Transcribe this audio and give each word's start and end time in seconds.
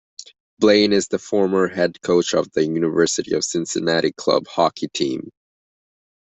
Blaine 0.57 0.93
is 0.93 1.09
the 1.09 1.19
former 1.19 1.67
head 1.67 2.01
coach 2.01 2.33
of 2.33 2.51
the 2.53 2.65
University 2.65 3.35
of 3.35 3.43
Cincinnati 3.43 4.11
club 4.11 4.47
hockey 4.47 4.87
team. 4.87 5.29